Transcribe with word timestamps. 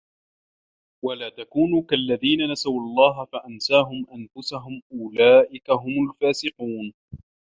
وَلا 1.05 1.29
تَكونوا 1.29 1.81
كَالَّذينَ 1.83 2.51
نَسُوا 2.51 2.79
اللَّهَ 2.79 3.25
فَأَنساهُم 3.25 4.07
أَنفُسَهُم 4.13 4.81
أُولئِكَ 4.93 5.69
هُمُ 5.71 6.09
الفاسِقونَ 6.09 6.93